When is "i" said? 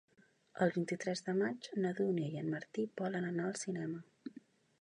2.31-2.41